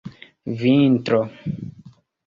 vintro 0.61 1.21